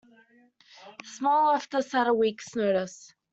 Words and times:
Small 1.03 1.51
left 1.53 1.75
us 1.75 1.93
at 1.93 2.07
a 2.07 2.13
week's 2.15 2.55
notice. 2.55 3.13